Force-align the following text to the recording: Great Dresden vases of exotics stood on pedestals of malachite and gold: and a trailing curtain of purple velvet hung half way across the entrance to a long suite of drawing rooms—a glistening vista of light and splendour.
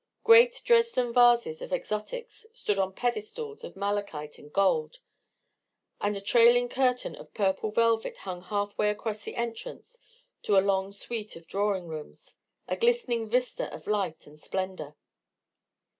Great 0.23 0.63
Dresden 0.65 1.13
vases 1.13 1.61
of 1.61 1.71
exotics 1.71 2.47
stood 2.55 2.79
on 2.79 2.91
pedestals 2.91 3.63
of 3.63 3.75
malachite 3.75 4.39
and 4.39 4.51
gold: 4.51 4.97
and 5.99 6.17
a 6.17 6.21
trailing 6.21 6.67
curtain 6.67 7.15
of 7.15 7.35
purple 7.35 7.69
velvet 7.69 8.17
hung 8.17 8.41
half 8.41 8.75
way 8.79 8.89
across 8.89 9.21
the 9.21 9.35
entrance 9.35 9.99
to 10.41 10.57
a 10.57 10.57
long 10.57 10.91
suite 10.91 11.35
of 11.35 11.45
drawing 11.45 11.87
rooms—a 11.87 12.77
glistening 12.77 13.29
vista 13.29 13.71
of 13.71 13.85
light 13.85 14.25
and 14.25 14.41
splendour. 14.41 14.95